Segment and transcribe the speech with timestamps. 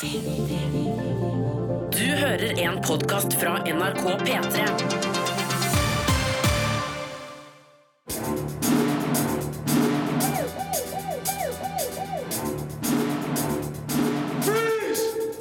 [0.00, 0.08] Du
[1.98, 4.64] hører en podkast fra NRK P3.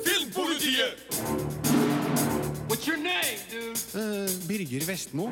[0.06, 0.98] Filmpolitiet!
[2.70, 3.80] What's your name, dude?
[4.48, 5.32] Birger Vestmo.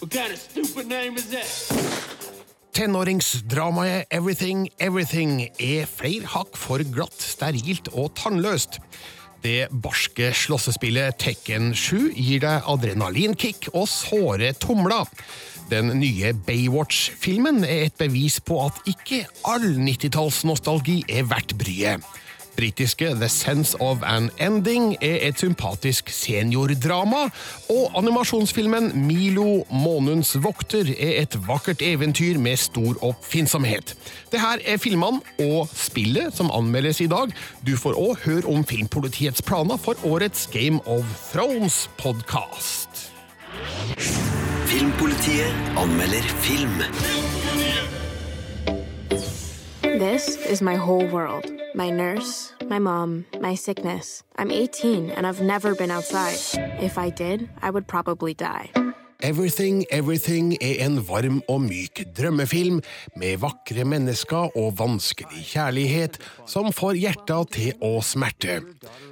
[0.00, 1.97] What kind of stupid name is that?
[2.78, 8.76] Tenåringsdramaet Everything Everything er flere hakk for glatt, sterilt og tannløst.
[9.42, 15.10] Det barske slåssespillet Tekken 7 gir deg adrenalinkick og såre tomler.
[15.72, 22.06] Den nye Baywatch-filmen er et bevis på at ikke all 90-tallsnostalgi er verdt bryet.
[22.58, 27.28] Britiske The Sense of an Ending er et sympatisk seniordrama,
[27.70, 33.94] og animasjonsfilmen Milo månens vokter er et vakkert eventyr med stor oppfinnsomhet.
[34.32, 37.30] Det her er filmene og spillet som anmeldes i dag.
[37.62, 43.06] Du får òg høre om Filmpolitiets planer for årets Game of Thrones-podkast.
[44.66, 46.82] Filmpolitiet anmelder film.
[49.98, 51.67] This is my whole world.
[51.78, 54.24] My nurse, my mom, my sickness.
[54.36, 56.34] I'm 18 and I've never been outside.
[56.82, 58.72] If I did, I would probably die.
[59.22, 62.80] Everything Everything er en varm og myk drømmefilm
[63.16, 66.18] med vakre mennesker og vanskelig kjærlighet
[66.50, 68.58] som får hjertet til å smerte.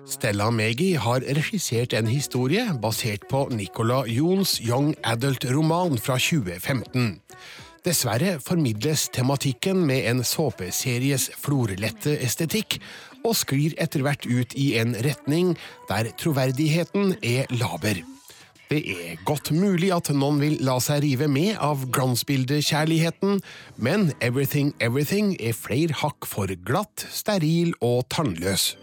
[0.07, 7.21] Stella Megi har regissert en historie basert på Nicola Jons young adult-roman fra 2015.
[7.87, 12.81] Dessverre formidles tematikken med en såpeseries florlette estetikk,
[13.23, 15.53] og sklir etter hvert ut i en retning
[15.87, 18.03] der troverdigheten er laber.
[18.67, 23.39] Det er godt mulig at noen vil la seg rive med av glansbildekjærligheten,
[23.79, 28.75] men Everything Everything er flere hakk for glatt, steril og tannløs.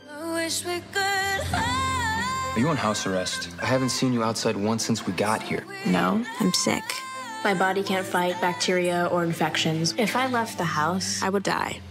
[2.56, 3.50] Are you on house arrest?
[3.62, 5.66] I haven't seen you outside once since we got here.
[5.86, 7.13] No, I'm sick.
[7.44, 9.94] My body can't fight bacteria or infections.
[9.98, 11.82] If I left the house, I would die.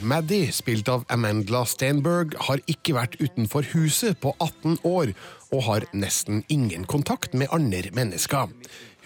[0.00, 5.14] Maddie, spilt av Amandla Stenberg, har ikke vært utenfor huset på 18 år,
[5.50, 8.52] og har nesten ingen kontakt med andre mennesker.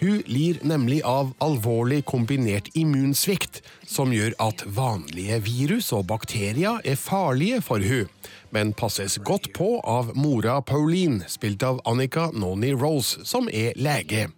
[0.00, 7.00] Hun lir nemlig av alvorlig kombinert immunsvikt, som gjør at vanlige virus og bakterier er
[7.00, 8.10] farlige for hun,
[8.54, 14.28] men passes godt på av mora Pauline, spilt av Annika Noni Rose, som er lege.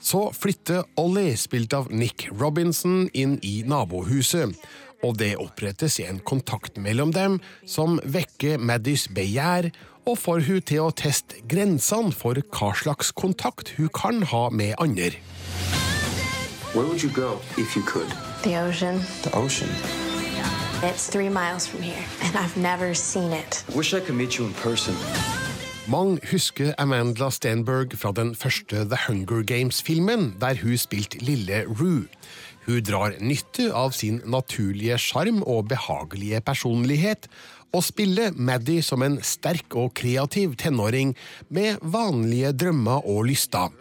[0.00, 4.54] Så flytter Ollie, spilt av Nick Robinson, inn i nabohuset.
[5.02, 9.70] Og det opprettes en kontakt mellom dem som vekker Maddys begjær
[10.08, 14.74] og får hun til å teste grensene for hva slags kontakt hun kan ha med
[14.82, 15.18] andre.
[16.74, 18.08] Where would you go if you could?
[18.42, 19.00] The ocean.
[19.22, 19.68] The ocean.
[20.82, 23.64] It's three miles from here, and I've never seen it.
[23.74, 24.94] Wish I could meet you in person.
[25.88, 32.04] Mange husker Amanda Stenberg fra den første The Hunger Games-filmen, der hun spilte lille Rue.
[32.66, 37.30] Hun drar nytte av sin naturlige sjarm og behagelige personlighet,
[37.72, 41.16] og spiller Maddie som en sterk og kreativ tenåring
[41.48, 43.72] med vanlige drømmer og lyster.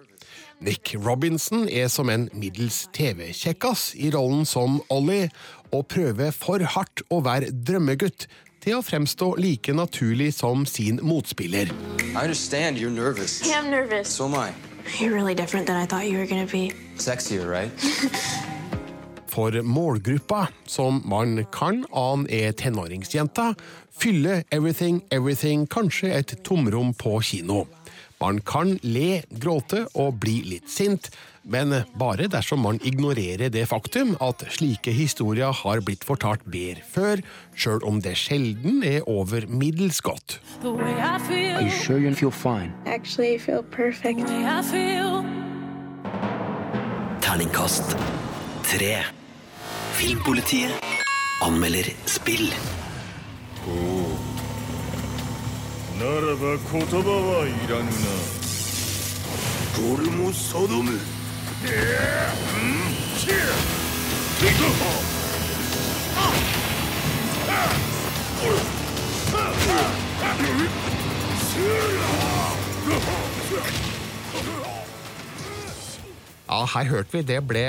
[0.64, 5.28] Nick Robinson er som en middels TV-kjekkas i rollen som Ollie,
[5.76, 8.30] og prøver for hardt å være drømmegutt
[8.68, 11.72] til å fremstå like naturlig som sin motspiller.
[12.12, 13.40] I understand you're nervous.
[13.48, 14.10] Yeah, I'm nervous.
[14.10, 14.52] So am I.
[15.00, 16.74] You're really different than I thought you were gonna be.
[16.98, 17.72] Sexier, right?
[19.32, 23.54] For målgruppa, som man kan ane er tenåringsjenta,
[23.94, 27.68] fyller Everything Everything kanskje et tomrom på kino.
[28.20, 31.12] Man kan le, gråte og bli litt sint,
[31.48, 36.84] men eh, bare dersom man ignorerer det faktum at slike historier har blitt fortalt bedre
[36.84, 37.24] før,
[37.56, 40.40] sjøl om det sjelden er over middels godt.
[47.24, 47.96] Terningkast
[48.68, 48.96] tre.
[49.98, 50.72] Filmpolitiet
[51.42, 52.50] anmelder spill.
[53.68, 54.18] Oh.
[55.98, 58.18] Naraba kotoba wa iranu na.
[59.78, 61.17] Golmo sodomu.
[61.57, 61.77] ぬ
[67.47, 67.73] な
[68.43, 68.61] 俺も
[70.19, 70.83] 定む
[76.48, 77.22] Ja, her hørte vi.
[77.28, 77.64] Det ble,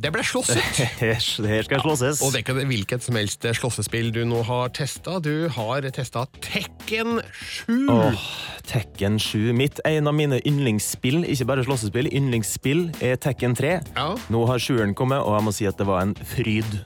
[0.00, 0.60] det ble slåsset.
[0.96, 1.18] Her,
[1.52, 2.22] her skal slåsses.
[2.24, 5.18] Og det er ikke hvilket som helst slåssespill du nå har testa.
[5.20, 7.74] Du har testa Tekken 7.
[7.92, 8.26] Åh,
[8.68, 9.52] Tekken 7.
[9.56, 13.76] Mitt en av mine yndlingsspill, ikke bare slåssespill, yndlingsspill er Tekken 3.
[13.92, 14.10] Ja.
[14.32, 16.78] Nå har sjueren kommet, og jeg må si at det var en fryd.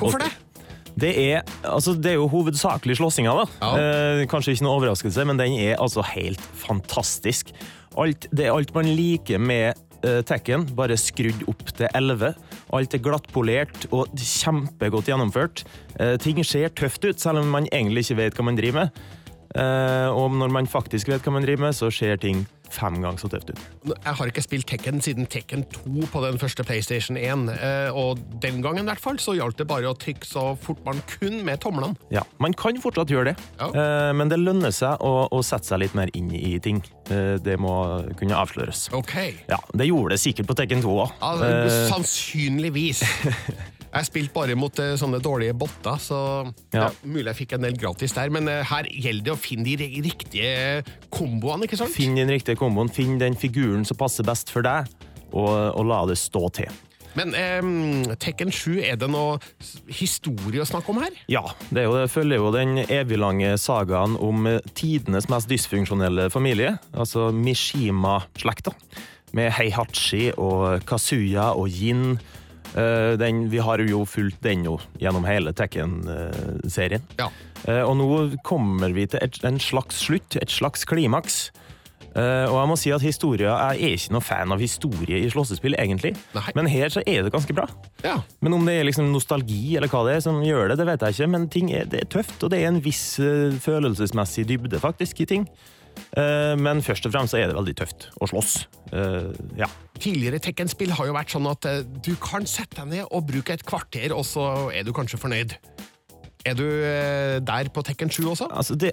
[0.00, 0.32] Hvorfor det?
[0.98, 3.44] Det er, altså, det er jo hovedsakelig slåssinga, da.
[3.60, 3.68] Ja.
[3.78, 7.52] Eh, kanskje ikke noe overraskelse, men den er altså helt fantastisk.
[7.98, 12.34] Alt, det er alt man liker med eh, Tekken, bare skrudd opp til 11.
[12.76, 15.64] Alt er glattpolert og kjempegodt gjennomført.
[15.98, 19.02] Eh, ting ser tøft ut, selv om man egentlig ikke vet hva man driver med.
[19.56, 23.18] Eh, og når man faktisk vet hva man driver med, så ser ting fem ganger
[23.22, 23.60] så tøft ut.
[23.94, 28.18] Jeg har ikke spilt Tekken siden Tekken 2 på den første PlayStation 1, eh, og
[28.42, 31.42] den gangen i hvert fall så gjaldt det bare å trykke så fort man kunne
[31.46, 31.96] med tomlene.
[32.14, 33.68] Ja, Man kan fortsatt gjøre det, Ja.
[33.72, 36.82] eh, men det lønner seg å, å sette seg litt mer inn i ting.
[37.10, 37.72] Eh, det må
[38.18, 38.88] kunne avsløres.
[38.92, 39.14] Ok.
[39.48, 41.10] Ja, Det gjorde det sikkert på Tekken 2 òg.
[41.20, 43.02] Ja, sannsynligvis.
[43.98, 46.18] Jeg spilte bare mot eh, sånne dårlige botter, så
[46.72, 46.86] ja.
[46.86, 46.88] Ja.
[47.02, 48.32] mulig jeg fikk en del gratis der.
[48.34, 50.82] Men eh, her gjelder det å finne de riktige
[51.14, 51.94] komboene, ikke sant?
[51.94, 54.86] Finn den riktige komboen, finn den figuren som passer best for deg,
[55.32, 56.84] og, og la det stå til.
[57.18, 59.38] Men eh, Tekken 7, er det noe
[59.90, 61.14] historie å snakke om her?
[61.30, 61.42] Ja,
[61.72, 67.30] det, jo, det følger jo den eviglange sagaen om eh, tidenes mest dysfunksjonelle familie, altså
[67.34, 68.74] Mishima-slekta,
[69.36, 72.18] med Heihachi og Kazuya og Yin.
[72.78, 77.02] Eh, Den, vi har jo fulgt den nå gjennom hele Tekken-serien.
[77.18, 77.30] Ja.
[77.66, 81.48] Eh, Og nå kommer vi til et, en slags slutt, et slags klimaks.
[82.16, 85.28] Uh, og jeg må si at historia, Jeg er ikke noe fan av historie i
[85.30, 86.14] slåssespill, egentlig.
[86.34, 86.50] Nei.
[86.56, 87.66] Men her så er det ganske bra.
[88.02, 88.16] Ja.
[88.40, 91.04] Men om det er liksom nostalgi eller hva det er som gjør det, det vet
[91.04, 91.28] jeg ikke.
[91.34, 95.20] Men ting er, det er tøft, og det er en viss uh, følelsesmessig dybde faktisk
[95.22, 95.46] i ting.
[96.18, 98.54] Eh, men først og fremst er det veldig tøft å slåss.
[98.92, 99.28] Eh,
[99.60, 99.68] ja.
[99.98, 103.54] Tidligere Tekken-spill har jo vært sånn at eh, du kan sette deg ned og bruke
[103.56, 105.56] et kvarter, og så er du kanskje fornøyd.
[106.46, 106.64] Er du
[107.44, 108.46] der på Tekken 7 også?
[108.54, 108.92] Altså det,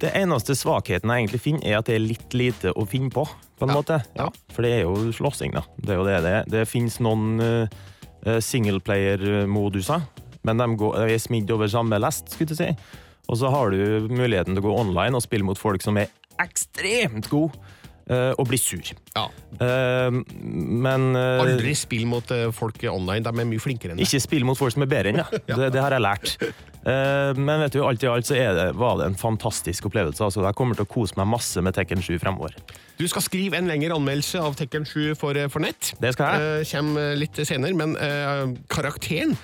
[0.00, 3.22] det eneste svakheten jeg egentlig finner, er at det er litt lite å finne på.
[3.60, 3.98] på en Ja, måte.
[4.16, 4.26] ja.
[4.56, 5.62] For det er jo slåssing, da.
[5.76, 6.48] Det er jo det det er.
[6.50, 10.02] Det finnes noen uh, singleplayer-moduser,
[10.46, 12.98] men de, går, de er smidd over samme lest, skulle jeg si.
[13.28, 16.10] Og så har du muligheten til å gå online og spille mot folk som er
[16.42, 17.56] ekstremt god
[18.10, 18.92] eh, og bli sur.
[19.16, 19.26] Ja.
[19.56, 24.08] Uh, men uh, Aldri spill mot eh, folk online, de er mye flinkere enn deg.
[24.08, 25.36] ikke spill mot folk som er bedre enn deg.
[25.56, 26.36] Det, det har jeg lært.
[26.86, 30.22] Uh, men vet du, alt i alt så er det, var det en fantastisk opplevelse.
[30.22, 32.54] Altså, jeg kommer til å kose meg masse med Tekken 7 fremover.
[32.96, 35.92] Du skal skrive en lengre anmeldelse av Tekken 7 for, eh, for nett.
[36.00, 36.60] Det skal jeg.
[36.60, 39.36] Eh, kommer litt senere, men eh, karakteren,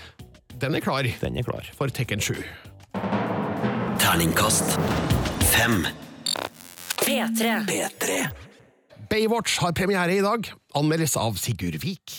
[0.63, 1.67] den er klar Den er klar.
[1.77, 2.37] for Tekken 7.
[3.99, 4.79] Terningkast
[5.53, 5.83] fem.
[7.23, 7.67] P3.
[7.67, 8.15] P3.
[9.11, 10.49] Baywatch har premiere i dag.
[10.75, 12.15] Anmeldes av Sigurd Vik.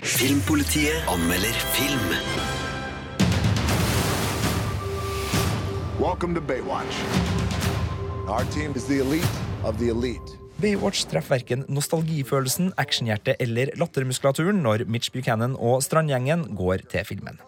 [0.00, 2.14] Filmpolitiet anmelder film.
[6.00, 7.04] Welcome to Baywatch.
[8.32, 10.38] Our team is the elite of the elite.
[10.62, 17.42] Baywatch treffer verken nostalgifølelsen, actionhjertet eller lattermuskulaturen når Mitch Buchanan og strandgjengen går til filmen.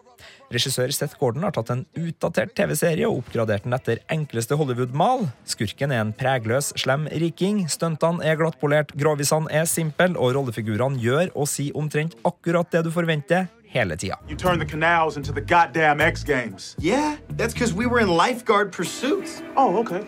[0.52, 5.26] Regissør Seth Gordon har tatt en utdatert TV-serie og oppgradert den etter enkleste Hollywood-mal.
[5.48, 11.32] Skurken er en pregløs, slem riking, stuntene er glattpolert, grovisene er simple, og rollefigurene gjør
[11.34, 14.20] og sier omtrent akkurat det du forventer, hele tida.
[14.28, 16.76] You turned the canals into the goddamn X Games.
[16.78, 19.42] Yeah, that's because we were in lifeguard pursuits.
[19.56, 20.04] Oh, okay.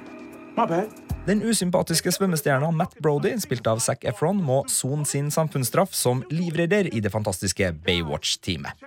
[0.57, 0.89] My bad.
[1.27, 6.87] Den usympatiske svømmestjerna Matt Brody, spilt av Zac Efron, må sone sin samfunnsstraff som livredder
[6.95, 8.79] i det fantastiske Baywatch-teamet.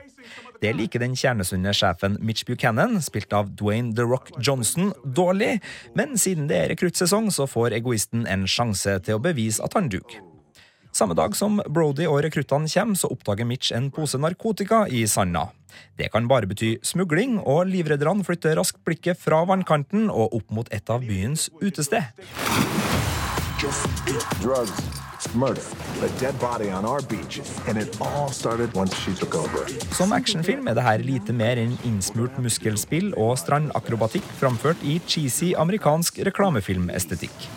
[0.60, 5.62] Det liker den kjernesunne sjefen Mitch Buchanan, spilt av Dwayne The Rock Johnson, dårlig,
[5.96, 9.88] men siden det er rekruttsesong, så får egoisten en sjanse til å bevise at han
[9.92, 10.20] duger.
[10.92, 15.48] Samme dag som Brody og rekruttene kommer, så oppdager Mitch en pose narkotika i sanda.
[15.96, 20.74] Det kan bare bety smugling, og livredderne flytter raskt blikket fra vannkanten og opp mot
[20.76, 22.10] et av byens utested.
[24.42, 24.76] Drugs,
[25.36, 25.62] murder,
[26.04, 29.66] a dead body on our beach, and it all started once she took over.
[29.92, 35.54] Som actionfilm er det her lite mer enn innsmurt muskelspill og strandakrobatikk framført i cheesy
[35.58, 37.50] amerikansk reklamefilmestetikk.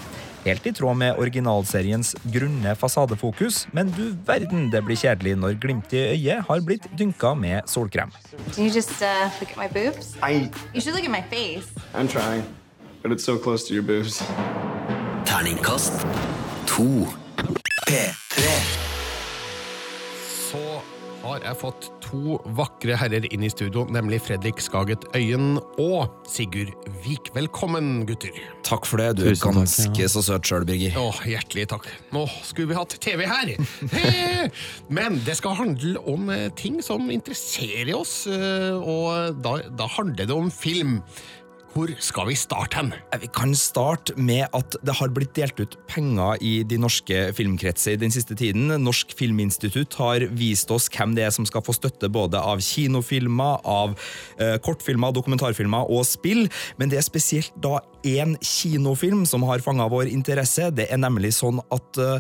[0.43, 5.95] Helt i tråd med originalseriens grunne fasadefokus, men du verden det blir kjedelig når glimtet
[6.01, 8.11] i øyet har blitt dynka med solkrem.
[8.51, 10.17] Can you just uh, look at my boobs?
[10.19, 11.71] I, You should look at my face.
[11.95, 12.43] I'm trying,
[13.03, 14.19] but it's so close to your boobs.
[15.25, 16.03] Terningkast
[16.67, 17.22] to.
[17.87, 18.49] P3.
[20.51, 20.61] Så
[21.23, 26.73] har jeg fått to vakre herrer inn i studio, nemlig Fredrik Skaget Øyen og Sigurd
[27.05, 27.31] Vik.
[27.37, 28.35] Velkommen, gutter.
[28.67, 29.13] Takk for det.
[29.19, 30.99] Du er Tusen takk, ganske så søt sjøl, Birger.
[30.99, 31.87] Å, hjertelig takk.
[32.15, 33.55] Nå skulle vi hatt TV her!
[33.95, 34.49] He!
[34.91, 40.27] Men det skal handle om eh, ting som interesserer oss, eh, og da, da handler
[40.27, 41.01] det om film.
[41.73, 42.91] Hvor skal vi starte hen?
[43.23, 47.97] Vi kan starte med at det har blitt delt ut penger i de norske filmkretser
[47.97, 48.69] den siste tiden.
[48.85, 53.65] Norsk Filminstitutt har vist oss hvem det er som skal få støtte både av kinofilmer,
[53.65, 53.97] av
[54.37, 56.45] eh, kortfilmer, dokumentarfilmer og spill,
[56.77, 60.71] men det er spesielt da én kinofilm som har fanga vår interesse.
[60.75, 62.19] Det er nemlig sånn at uh,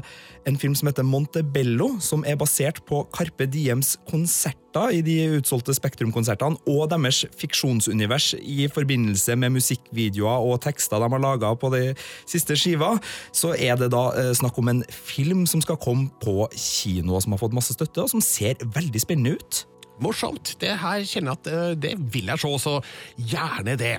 [0.48, 5.74] en film som heter Montebello, som er basert på Carpe Diems konserter i de utsolgte
[5.76, 11.82] Spektrum-konsertene, og deres fiksjonsunivers i forbindelse med musikkvideoer og tekster de har laga på de
[12.30, 12.94] siste skiva,
[13.34, 17.36] så er det da uh, snakk om en film som skal komme på kino, som
[17.36, 19.66] har fått masse støtte, og som ser veldig spennende ut.
[20.02, 20.54] Morsomt.
[20.61, 22.75] Det her kjenner jeg at eh, det vil jeg se, så
[23.16, 23.92] gjerne det.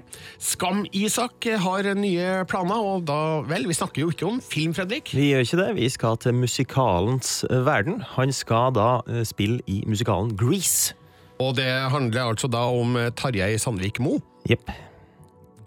[0.43, 5.13] Skam-Isak har nye planer, og da Vel, vi snakker jo ikke om film, Fredrik.
[5.15, 5.69] Vi gjør ikke det.
[5.79, 8.03] Vi skal til musikalens eh, verden.
[8.17, 10.97] Han skal da eh, spille i musikalen Grease.
[11.41, 14.19] Og det handler altså da om Tarjei Sandvik Mo.
[14.49, 14.69] Jepp.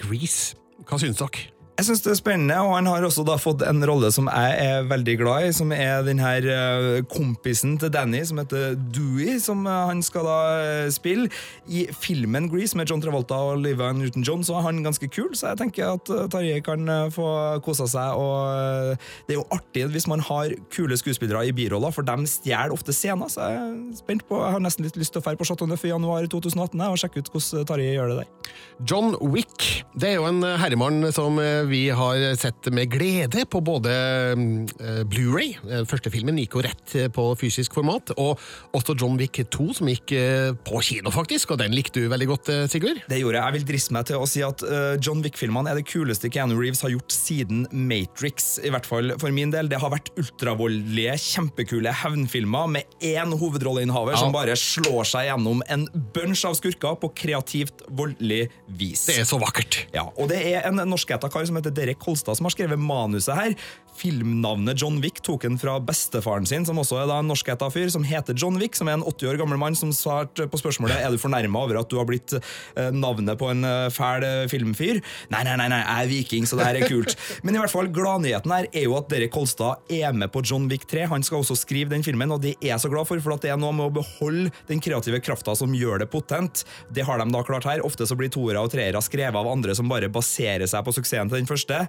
[0.00, 0.57] Grease.
[0.87, 1.56] Hva syns dere?
[1.76, 4.52] Jeg syns det er spennende, og han har også da fått en rolle som jeg
[4.64, 9.35] er veldig glad i, som er den her eh, kompisen til Danny, som heter Dewey,
[9.45, 11.28] som eh, han skal da eh, spille.
[11.68, 15.50] I filmen Grease med John Travolta og Olivia Newton-John så er han ganske kul, så
[15.50, 17.26] jeg tenker at Tarjei kan få
[17.66, 18.25] kosa seg.
[18.25, 18.97] Og
[19.28, 22.97] det er jo artig hvis man har kule skuespillere i biroller, for de stjeler ofte
[22.97, 25.45] scener, så jeg er spent på Jeg har nesten litt lyst til å dra på
[25.45, 28.50] Chateau Neuf i januar 2018 og sjekke ut hvordan Tarjei gjør det der.
[28.80, 29.85] John Wick.
[29.92, 31.37] Det er jo en herremann som
[31.70, 36.94] vi har sett med glede på både eh, Blu-ray, den første filmen gikk jo rett
[36.99, 38.40] eh, på fysisk format, og
[38.76, 42.28] også John Wick 2, som gikk eh, på kino, faktisk, og den likte du veldig
[42.30, 43.02] godt, eh, Sigurd?
[43.11, 43.44] Det gjorde jeg.
[43.46, 46.56] Jeg vil driste meg til å si at eh, John Wick-filmene er det kuleste Keanu
[46.61, 48.56] Reeves har gjort siden Matrix.
[48.66, 49.70] I hvert fall for min del.
[49.73, 54.20] Det har vært ultravoldelige, kjempekule hevnfilmer med én hovedrolleinnehaver Ja.
[54.23, 58.46] som bare slår seg gjennom en bunch av skurker på kreativt, voldelig
[58.78, 59.06] vis.
[59.08, 59.82] Det er så vakkert.
[59.94, 63.37] Ja, og det er en norskæta kar som heter Derek Kolstad som har skrevet manuset
[63.37, 63.57] her.
[63.97, 67.88] Filmnavnet John Wick tok han fra bestefaren sin, som også er da en norskæta fyr,
[67.93, 71.00] som heter John Wick, som er en 80 år gammel mann som svarte på spørsmålet
[71.00, 74.45] er du fornærma over at du har blitt eh, navnet på en eh, fæl eh,
[74.53, 75.00] filmfyr.
[75.33, 77.17] Nei, nei, nei, nei, jeg er viking, så det her er kult.
[77.47, 80.69] Men i hvert fall, gladnyheten her er jo at Derek Kolstad er med på John
[80.71, 81.09] Wick 3.
[81.12, 83.47] Han skal også skrive den filmen, og det er jeg så glad for, for at
[83.47, 86.67] det er noe med å beholde den kreative krafta som gjør det potent.
[86.93, 87.85] Det har de da klart her.
[87.87, 91.33] Ofte så blir toere og treere skrevet av andre som bare baserer seg på suksessen
[91.33, 91.87] til den første.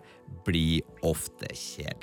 [0.48, 1.97] Blir ofte kjedelig.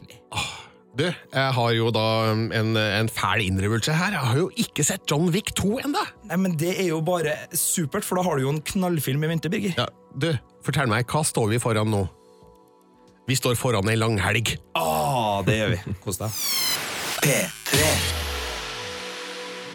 [0.94, 4.14] Du, jeg har jo da en, en fæl innrømmelse her.
[4.14, 6.04] Jeg har jo ikke sett John Wick 2 enda.
[6.30, 9.32] Nei, men Det er jo bare supert, for da har du jo en knallfilm i
[9.32, 9.74] vente, Birger.
[9.80, 10.30] Ja, du,
[10.62, 12.04] fortell meg, hva står vi foran nå?
[13.26, 14.54] Vi står foran ei langhelg.
[14.78, 15.96] Ah, det gjør vi.
[16.04, 16.44] Kos deg.
[17.24, 18.23] P3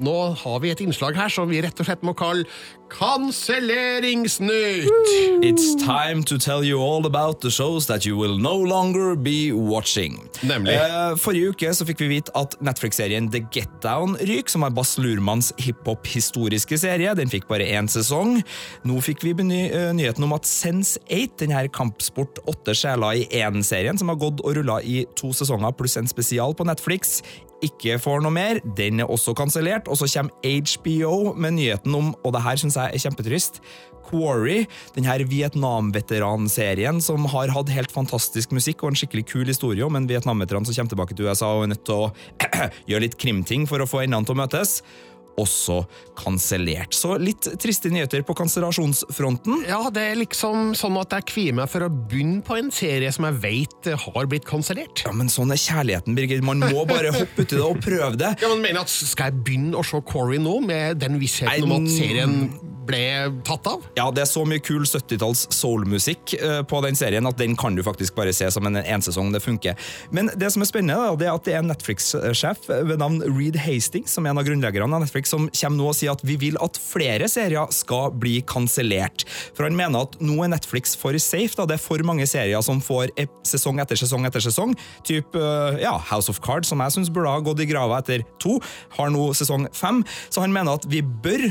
[0.03, 2.45] Nå har vi et innslag her som vi rett og slett må kalle
[2.89, 4.89] Kanselleringsnytt!
[5.45, 9.51] It's time to tell you all about the shows that you will no longer be
[9.51, 10.17] watching.
[10.41, 10.73] Nemlig.
[10.73, 14.73] Eh, forrige uke så fikk vi vite at Netflix-serien The Get Down ryker, som er
[14.73, 17.13] Bass Lurmans hiphop-historiske serie.
[17.15, 18.39] Den fikk bare én sesong.
[18.89, 24.01] Nå fikk vi beny eh, nyheten om at Sense8, denne Kampsport åtte sjeler i én-serien,
[24.01, 27.19] som har gått og rulla i to sesonger pluss en spesial på Netflix,
[27.65, 28.61] ikke får noe mer.
[28.77, 29.89] Den er også kansellert.
[29.91, 33.61] Og så kommer HBO med nyheten om, og det her syns jeg er kjempetrist,
[34.09, 34.63] Quarry,
[34.95, 40.07] denne Vietnam-veteranserien som har hatt helt fantastisk musikk og en skikkelig kul historie om en
[40.09, 42.09] Vietnam-veteran som kommer tilbake til USA og er nødt til å
[42.89, 44.79] gjøre litt krimting for å få endene til å møtes.
[45.39, 45.81] Også
[46.19, 46.93] kansellert.
[46.95, 49.63] Så litt triste nyheter på kansellasjonsfronten.
[49.69, 53.11] Ja, det er liksom sånn at jeg kvier meg for å begynne på en serie
[53.15, 55.05] som jeg vet har blitt kansellert.
[55.05, 56.43] Ja, men sånn er kjærligheten, Birgit.
[56.45, 58.33] Man må bare hoppe uti det og prøve det.
[58.43, 61.77] Ja, men mener at Skal jeg begynne å se Corey nå, med den vissheten om
[61.79, 62.35] at serien
[62.89, 63.01] ble
[63.45, 63.85] tatt av?
[63.97, 67.77] Ja, det er så mye kul 70-talls soul-musikk eh, på den serien at den kan
[67.77, 69.31] du faktisk bare se som en ensesong.
[69.33, 69.77] Det funker.
[70.15, 73.59] Men det som er spennende, det er at det er en Netflix-sjef ved navn Reed
[73.61, 76.37] Hastings, som er en av grunnleggerne av Netflix, som kommer nå og sier at vi
[76.41, 79.25] vil at flere serier skal bli kansellert.
[79.57, 81.55] For han mener at nå er Netflix for safe.
[81.57, 83.13] da, Det er for mange serier som får
[83.47, 84.75] sesong etter sesong etter sesong.
[85.07, 88.25] Typ eh, ja, House of Cards, som jeg syns burde ha gått i grava etter
[88.41, 88.57] to,
[88.97, 90.03] har nå sesong fem.
[90.29, 91.49] Så han mener at vi bør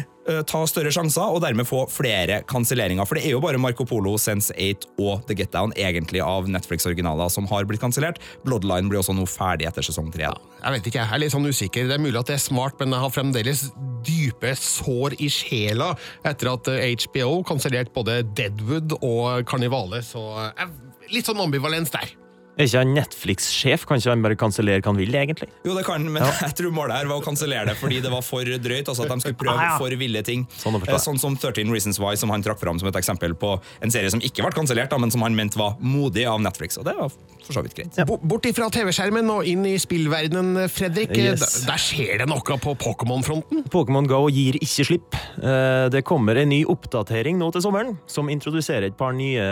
[0.49, 3.07] ta større sjanser og dermed få flere kanselleringer.
[3.09, 7.33] For det er jo bare Marco Polo, Sense8 og The Get Down egentlig av Netflix-originaler
[7.33, 8.21] som har blitt kansellert.
[8.45, 10.29] Bloodline blir også nå ferdig etter sesong tre.
[10.29, 11.89] Ja, Jeg vet ikke, jeg er litt sånn usikker.
[11.89, 13.67] Det er mulig at det er smart, men jeg har fremdeles
[14.07, 15.93] dype sår i sjela
[16.27, 20.73] etter at eh, HBO kansellerte både Deadwood og Karnivale, så jeg,
[21.15, 22.13] litt sånn ambivalens der.
[22.59, 23.85] Er ikke han Netflix-sjef?
[23.87, 25.47] Kan ikke han bare kansellere hva han vil, egentlig?
[25.63, 28.25] Jo, det kan, men jeg tror målet her var å kansellere det fordi det var
[28.27, 28.89] for drøyt.
[28.91, 29.77] altså At de skulle prøve Ah, ja.
[29.79, 30.43] for ville ting.
[30.59, 30.81] Sånn å.
[30.83, 33.53] Eh, sånn som 13 Reasons Why, som han trakk fram som et eksempel på
[33.85, 36.81] en serie som ikke ble kansellert, men som han mente var modig av Netflix.
[36.83, 37.95] Og det var for så vidt greit.
[37.97, 38.05] Ja.
[38.11, 41.15] Bort ifra TV-skjermen og inn i spillverdenen, Fredrik.
[41.17, 41.63] Yes.
[41.69, 43.63] Der, skjer det noe på Pokémon-fronten.
[43.73, 45.15] Pokémon Go gir ikke slipp.
[45.39, 49.47] Eh, Det kommer en ny oppdatering nå til sommeren, som introduserer et par nye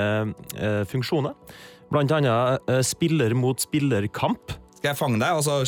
[0.58, 1.38] eh, funksjoner.
[1.92, 4.56] Blant annet eh, spiller mot spiller-kamp.
[4.76, 5.32] Skal jeg fange deg?
[5.32, 5.62] Altså,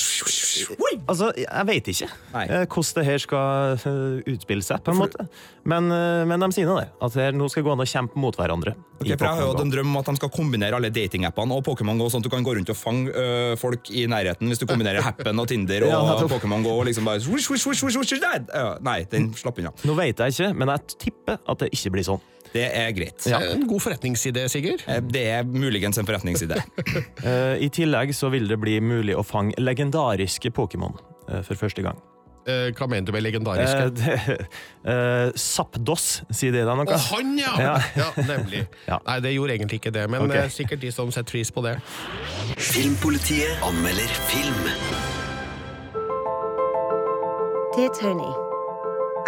[1.09, 2.07] Altså, jeg vet ikke
[2.37, 5.25] eh, hvordan det her skal eh, utspille seg, på en måte.
[5.69, 6.91] Men, eh, men de sier nå det.
[7.05, 8.75] At her, nå skal det gå an å kjempe mot hverandre.
[8.99, 9.65] Ok, i for Jeg har jo Pokémon hatt Go.
[9.65, 12.33] en drøm om at de skal kombinere alle datingappene og Pokémon Go, sånn at du
[12.35, 15.87] kan gå rundt og fange øh, folk i nærheten hvis du kombinerer Happen og Tinder
[15.89, 16.35] og Ja, nettopp.
[16.37, 16.77] Pokémon Go.
[16.83, 18.45] og liksom bare swish, swish, swish, swish, swish, der.
[18.53, 19.73] Ja, Nei, den slapp unna.
[19.89, 22.21] Nå vet jeg ikke, men jeg tipper at det ikke blir sånn.
[22.53, 23.27] Det er greit.
[23.29, 23.41] Ja.
[23.53, 24.85] En god forretningsidé, Sigurd.
[24.89, 26.61] Eh, Det er muligens en forretningsidé.
[27.29, 30.95] Eh, I tillegg så vil det bli mulig å fange legendariske Pokémon
[31.29, 31.99] eh, for første gang.
[32.49, 33.83] Eh, hva mener du med legendariske?
[33.83, 34.47] Eh, det,
[34.93, 36.87] eh, Zapdos, sier det deg noe?
[36.95, 37.53] Å, han, ja!
[37.61, 37.75] ja.
[37.99, 38.09] Ja.
[38.31, 38.63] nemlig.
[38.87, 39.01] Ja.
[39.05, 40.47] Nei, det gjorde egentlig ikke det, men okay.
[40.47, 41.77] eh, sikkert de som setter pris på det.
[42.57, 44.63] Filmpolitiet anmelder film.
[47.77, 48.33] Dear Tony,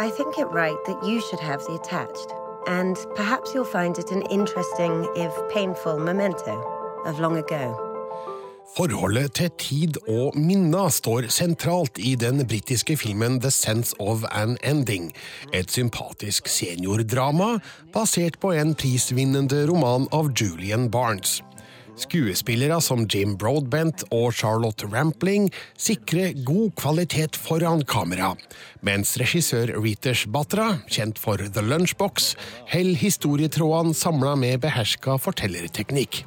[0.00, 2.33] I think it right that you should have the attached,
[2.67, 6.57] and perhaps you'll find it an interesting, if painful, memento
[7.05, 7.90] of long ago.
[8.71, 14.59] Forholdet til tid og minner står sentralt i den britiske filmen The Sense of an
[14.62, 15.11] Ending,
[15.52, 17.57] et sympatisk seniordrama
[17.93, 21.40] basert på en prisvinnende roman av Julian Barnes.
[22.00, 28.33] Skuespillere som Jim Broadbent og Charlotte Rampling sikrer god kvalitet foran kamera,
[28.87, 32.33] mens regissør Reeters Batra, kjent for The Lunchbox,
[32.73, 36.23] holder historietrådene samla med beherska fortellerteknikk.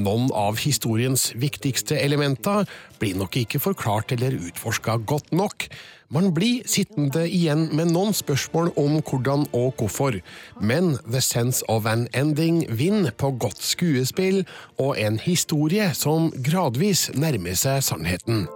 [0.00, 2.68] Noen av historiens viktigste elementer
[3.00, 5.70] blir nok ikke forklart eller utforska godt nok.
[6.12, 10.16] Man blir sittende igjen med noen spørsmål om hvordan og hvorfor,
[10.58, 14.40] men The Sense of an Ending vinner på godt skuespill
[14.82, 18.48] og en historie som gradvis nærmer seg sannheten.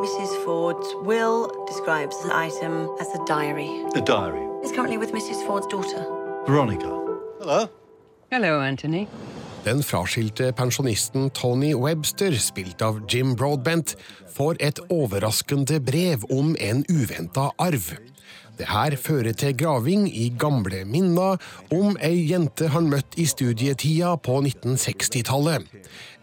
[0.00, 0.32] Mrs.
[0.46, 3.68] Ford's will describes the item as a diary.
[3.92, 4.48] A diary.
[4.64, 5.44] It's currently with Mrs.
[5.44, 6.00] Ford's daughter.
[6.48, 6.88] Veronica.
[7.40, 7.68] Hello.
[8.32, 9.06] Hello, Anthony.
[9.64, 13.94] Den fraskilte pensjonisten Tony Webster, spilt av Jim Broadbent,
[14.36, 17.86] får et overraskende brev om en uventa arv.
[18.54, 21.40] Det her fører til graving i gamle minner
[21.74, 25.66] om ei jente han møtte i studietida på 1960-tallet.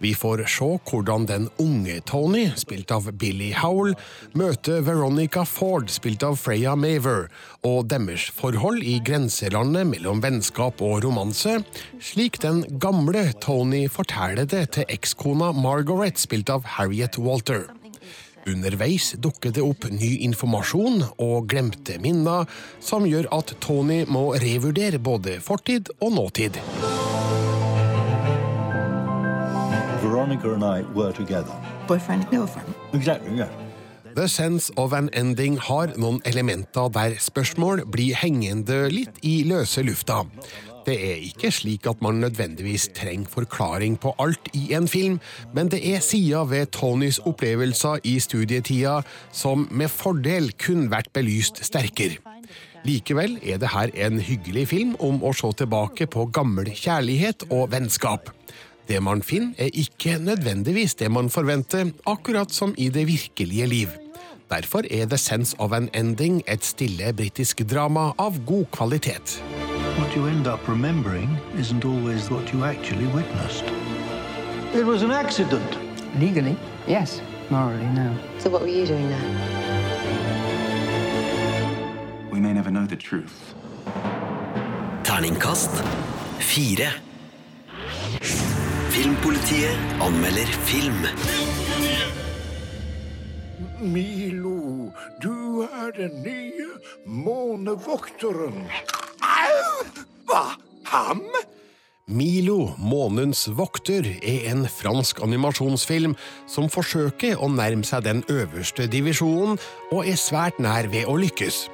[0.01, 3.93] Vi får se hvordan den unge Tony, spilt av Billy Howell,
[4.33, 7.27] møter Veronica Ford, spilt av Freya Maver,
[7.67, 11.59] og deres forhold i grenselandet mellom vennskap og romanse,
[11.99, 17.67] slik den gamle Tony forteller det til ekskona Margaret, spilt av Harriet Walter.
[18.49, 22.47] Underveis dukker det opp ny informasjon og glemte minner,
[22.81, 26.57] som gjør at Tony må revurdere både fortid og nåtid.
[30.01, 31.53] Veronica and I were together.
[31.87, 32.73] Boyfriend, girlfriend.
[32.93, 33.49] Exactly, yeah.
[34.15, 39.85] The Sense of an Ending har noen elementer der spørsmål blir hengende litt i løse
[39.87, 40.25] lufta.
[40.85, 45.19] Det er ikke slik at man nødvendigvis trenger forklaring på alt i en film,
[45.53, 51.61] men det er sider ved Tonys opplevelser i studietida som med fordel kunne vært belyst
[51.65, 52.17] sterkere.
[52.85, 57.69] Likevel er det her en hyggelig film om å se tilbake på gammel kjærlighet og
[57.75, 58.31] vennskap.
[58.89, 63.93] Det man finner, er ikke nødvendigvis det man forventer, akkurat som i det virkelige liv.
[64.51, 69.39] Derfor er The Sense of an Ending et stille britisk drama av god kvalitet.
[70.01, 73.65] What you end up remembering isn't always what you actually witnessed.
[74.73, 75.77] It was an accident.
[76.19, 77.21] Legally, yes.
[77.51, 78.17] Morally, no.
[78.39, 79.21] So what were you doing there?
[82.31, 83.53] We may never know the truth.
[85.03, 85.69] Terningkast
[86.39, 86.93] fire.
[88.89, 91.05] Filmpolitiet anmelder film.
[93.79, 96.67] Milo, du er den nye
[97.05, 98.65] månevokteren.
[99.21, 99.85] Au!
[100.27, 100.43] Hva?
[100.91, 101.23] Ham?
[102.11, 106.17] Milo, månens vokter, er en fransk animasjonsfilm
[106.49, 109.61] som forsøker å nærme seg den øverste divisjonen,
[109.93, 111.67] og er svært nær ved å lykkes.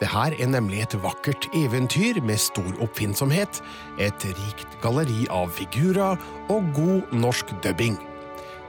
[0.00, 3.62] Det her er nemlig et vakkert eventyr med stor oppfinnsomhet,
[4.02, 6.18] et rikt galleri av figurer
[6.52, 7.96] og god norsk dubbing.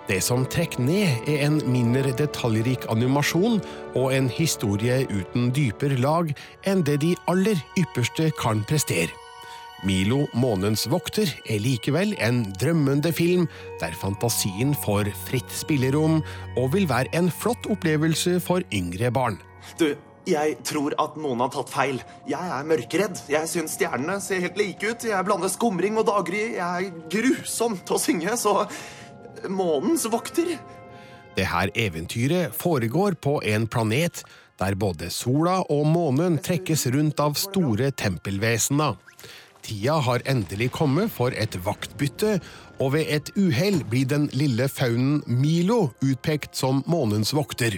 [0.07, 3.57] Det som trekker ned, er en mindre detaljrik animasjon
[3.91, 6.31] og en historie uten dypere lag
[6.63, 9.11] enn det de aller ypperste kan prestere.
[9.85, 13.45] Milo månens vokter er likevel en drømmende film
[13.81, 16.21] der fantasien får fritt spillerom
[16.55, 19.37] og vil være en flott opplevelse for yngre barn.
[19.77, 19.91] Du,
[20.27, 21.99] jeg tror at noen har tatt feil.
[22.27, 23.25] Jeg er mørkeredd.
[23.31, 25.05] Jeg syns stjernene ser helt like ut.
[25.07, 26.55] Jeg blander skumring og daggry.
[26.57, 28.63] Jeg er grusom til å synge, så
[29.45, 30.57] Månens vokter
[31.37, 34.23] Det her eventyret foregår på en planet
[34.57, 38.95] der både sola og månen trekkes rundt av store tempelvesener.
[39.61, 42.37] Tida har endelig kommet for et vaktbytte,
[42.79, 47.77] og ved et uhell blir den lille faunen Milo utpekt som månens vokter.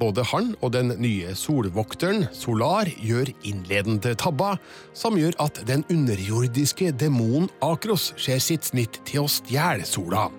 [0.00, 4.56] Både han og den nye solvokteren, Solar, gjør innledende tabber,
[4.96, 10.30] som gjør at den underjordiske demonen Akros ser sitt snitt til å stjele sola.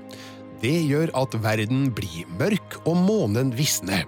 [0.61, 4.03] Det gjør at verden blir mørk og månen visner.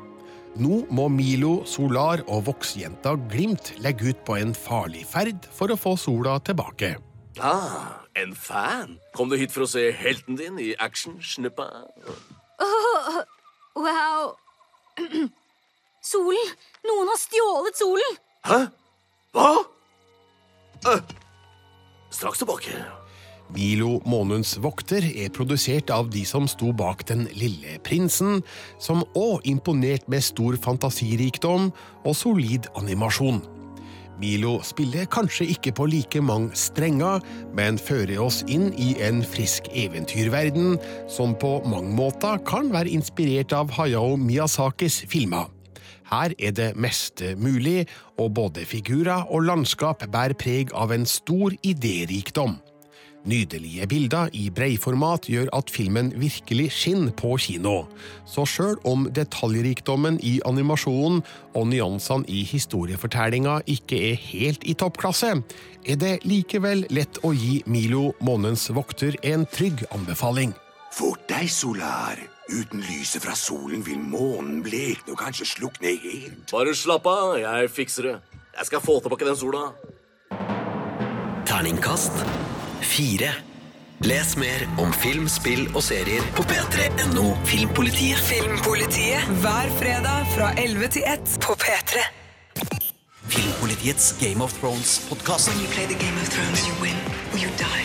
[0.53, 5.77] Nå må Milo, Solar og voksjenta Glimt legge ut på en farlig ferd for å
[5.79, 6.91] få sola tilbake.
[7.41, 8.99] Ah, en fan.
[9.17, 11.65] Kom du hit for å se helten din i action, snuppa?
[12.61, 13.23] Oh,
[13.73, 14.35] wow.
[16.05, 16.53] Solen!
[16.85, 18.17] Noen har stjålet solen!
[18.45, 18.59] Hæ?
[19.33, 19.49] Hva?
[20.85, 20.99] Uh,
[22.13, 22.77] Straks tilbake.
[23.53, 28.41] Milo månens vokter er produsert av de som sto bak Den lille prinsen,
[28.81, 31.69] som òg imponerte med stor fantasirikdom
[32.03, 33.43] og solid animasjon.
[34.21, 37.21] Milo spiller kanskje ikke på like mange strenger,
[37.53, 40.77] men fører oss inn i en frisk eventyrverden
[41.11, 45.49] som på mange måter kan være inspirert av Hayao Miyazakis filmer.
[46.09, 47.87] Her er det meste mulig,
[48.21, 52.59] og både figurer og landskap bærer preg av en stor idérikdom.
[53.23, 57.85] Nydelige bilder i breiformat gjør at filmen virkelig skinner på kino.
[58.27, 61.21] Så sjøl om detaljrikdommen i animasjonen
[61.55, 65.37] og nyansene i historiefortellinga ikke er helt i toppklasse,
[65.87, 70.51] er det likevel lett å gi Milo månens vokter en trygg anbefaling.
[70.91, 72.19] Fort deg, Solar.
[72.51, 76.43] Uten lyset fra solen vil månen blekne og kanskje slukne helt.
[76.51, 78.17] Bare slapp av, jeg fikser det.
[78.59, 79.69] Jeg skal få tilbake den sola.
[81.47, 82.42] Terningkast
[82.83, 83.31] fire.
[84.03, 88.19] Les mer om film, spill og serier på p3.no Filmpolitiet.
[88.27, 92.03] Filmpolitiet hver fredag fra 11 til 1 på P3.
[93.31, 95.49] Filmpolitiets Game of Thrones-podkast.
[95.49, 96.97] When you play the Game of Thrones, you win
[97.31, 97.83] or you die.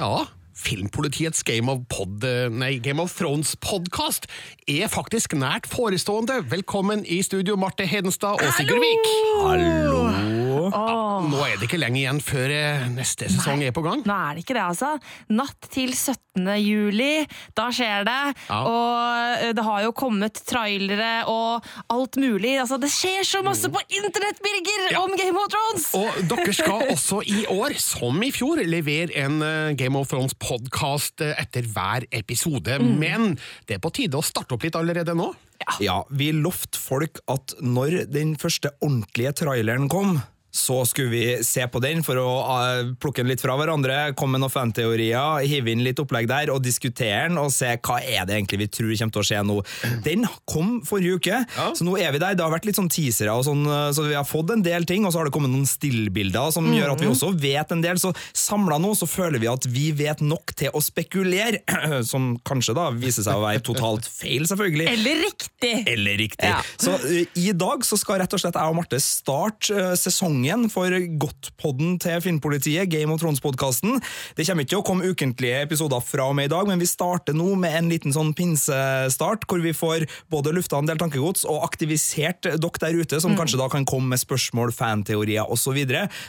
[0.00, 0.24] Ja,
[0.56, 4.24] Filmpolitiets Game of, Pod, nei, Game of Thrones-podkast
[4.68, 6.40] er faktisk nært forestående.
[6.48, 9.12] Velkommen i studio, Marte Hedenstad og Sigurd Vik.
[9.44, 10.49] Hallo!
[10.68, 14.04] Ja, nå er det ikke lenge igjen før eh, neste sesong er på gang.
[14.06, 14.92] Nå er det ikke det, altså.
[15.32, 16.46] Natt til 17.
[16.60, 17.24] juli,
[17.58, 18.18] da skjer det.
[18.50, 18.60] Ja.
[18.68, 22.56] Og eh, det har jo kommet trailere og alt mulig.
[22.62, 25.90] Altså, det skjer så masse på internett, Birger, om Game of Thrones!
[25.98, 31.24] Og dere skal også i år, som i fjor, levere en eh, Game of Thrones-podkast
[31.30, 32.80] etter hver episode.
[32.80, 33.34] Men
[33.68, 35.32] det er på tide å starte opp litt allerede nå.
[35.80, 40.20] Ja, vi lovte folk at når den første ordentlige traileren kom,
[40.50, 44.36] så skulle vi se på den for å uh, plukke den litt fra hverandre, komme
[44.36, 48.26] med noen fanteorier, hive inn litt opplegg der, og diskutere den, og se hva er
[48.26, 49.56] det egentlig vi tror kommer til å skje nå.
[50.04, 51.42] Den kom forrige uke,
[51.78, 52.34] så nå er vi der.
[52.38, 54.86] Det har vært litt sånn teasere, og sånn, uh, så vi har fått en del
[54.88, 57.84] ting, og så har det kommet noen stillbilder som gjør at vi også vet en
[57.84, 58.00] del.
[58.02, 61.62] Så samla nå så føler vi at vi vet nok til å spekulere,
[62.10, 64.90] som kanskje da viser seg å være totalt feil, selvfølgelig.
[64.90, 65.74] Eller riktig!
[65.94, 66.50] Eller riktig.
[66.50, 66.58] Ja.
[66.80, 69.94] Så uh, i dag så skal rett og slett jeg og Marte starte uh,
[70.40, 70.88] sesongen for
[71.20, 74.00] Godtpodden til Filmpolitiet, Game of Thrones-podkasten.
[74.36, 76.88] Det kommer ikke til å komme ukentlige episoder fra og med i dag, men vi
[76.88, 81.44] starter nå med en liten sånn pinsestart, hvor vi får både lufta en del tankegods
[81.44, 85.76] og aktivisert dere der ute, som kanskje da kan komme med spørsmål, fanteorier osv.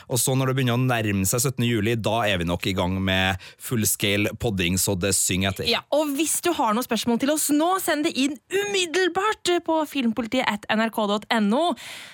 [0.08, 1.64] Og så når det begynner å nærme seg 17.
[1.66, 5.70] juli, da er vi nok i gang med fullscale podding, så det synger etter.
[5.70, 9.82] Ja, og hvis du har noen spørsmål til oss nå, send det inn umiddelbart på
[9.88, 11.64] filmpolitiet at nrk.no.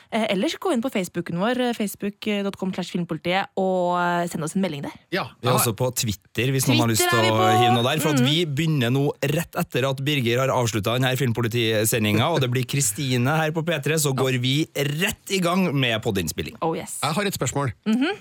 [0.08, 4.62] Ellers gå inn på Facebooken vår, eh, facebook.com slash filmpolitiet, og eh, send oss en
[4.62, 4.94] melding der.
[5.10, 8.00] Vi er også på Twitter, hvis noen har lyst til å hive noe der.
[8.04, 8.28] For at Mhm.
[8.28, 13.26] vi begynner nå rett etter at Birger har avslutta denne Filmpolitisendinga, og det blir Kristine
[13.40, 16.56] her på P3, så går vi rett i gang med podinnspilling.
[16.62, 16.98] Oh yes.
[17.02, 17.72] Jeg har et spørsmål.
[17.86, 18.12] Mhm.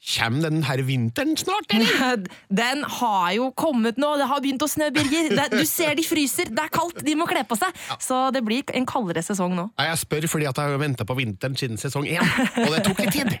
[0.00, 2.22] Kommer den her vinteren snart, eller?
[2.48, 5.34] Den har jo kommet nå, det har begynt å snø, Birger.
[5.52, 7.76] Du ser de fryser, det er kaldt, de må kle på seg.
[8.00, 9.68] Så det blir en kaldere sesong nå.
[9.76, 12.24] Jeg spør fordi at jeg har venta på vinteren siden sesong én,
[12.64, 13.36] og det tok litt tid.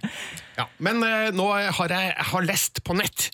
[0.60, 3.30] Ja, men uh, nå har jeg, har lest på nett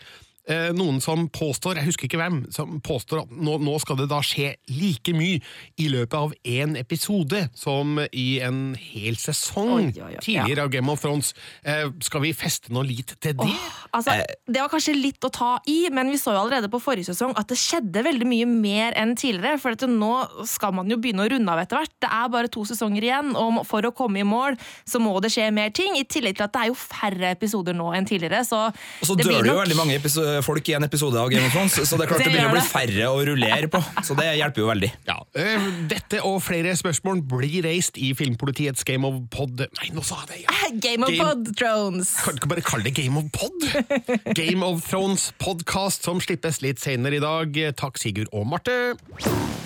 [0.47, 4.21] noen som påstår, jeg husker ikke hvem, som påstår at nå, nå skal det da
[4.23, 5.41] skje like mye
[5.83, 10.71] i løpet av én episode som i en hel sesong Oi, oi, oi, tidligere av
[10.71, 11.33] Game of Thrones.
[11.67, 13.49] Eh, skal vi feste noe lit til det?
[13.97, 14.15] Altså,
[14.47, 17.35] det var kanskje litt å ta i, men vi så jo allerede på forrige sesong
[17.39, 19.59] at det skjedde veldig mye mer enn tidligere.
[19.63, 20.13] For at nå
[20.47, 21.95] skal man jo begynne å runde av etter hvert.
[22.07, 25.33] Det er bare to sesonger igjen, og for å komme i mål så må det
[25.35, 25.97] skje mer ting.
[25.99, 28.45] I tillegg til at det er jo færre episoder nå enn tidligere.
[28.47, 28.67] Så,
[29.03, 31.31] Og så det dør blir det jo veldig mange episo- folk i en episode av
[31.33, 33.68] Game of Thrones, så det er klart Det det begynner å bli færre å rullere
[33.72, 33.81] på.
[34.05, 34.90] Så det hjelper jo veldig.
[35.09, 40.05] Ja, eh, Dette og flere spørsmål blir reist i Filmpolitiets Game of Pod Nei, nå
[40.07, 40.40] sa jeg det!
[40.46, 40.70] Ja.
[40.87, 42.14] Game of Game- Pod Thrones.
[42.25, 43.68] Kan du ikke bare kalle det Game of Pod?
[44.40, 47.57] Game of Thrones podkast som slippes litt senere i dag.
[47.79, 49.65] Takk, Sigurd og Marte.